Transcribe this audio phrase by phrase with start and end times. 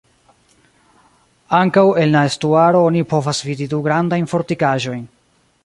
[1.57, 5.09] Ankaŭ en la estuaro oni povas vidi du grandajn fortikaĵojn.